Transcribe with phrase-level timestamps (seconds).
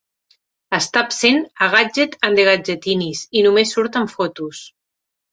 [0.75, 4.63] Està absent a "Gadget and the Gadgetinis" i només surt en fotos.